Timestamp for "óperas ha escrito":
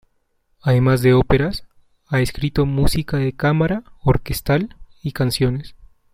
1.13-2.65